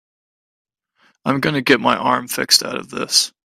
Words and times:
I'm 1.25 1.39
gonna 1.41 1.61
get 1.61 1.79
my 1.79 1.95
arm 1.95 2.27
fixed 2.27 2.63
out 2.63 2.75
of 2.75 2.89
this. 2.89 3.31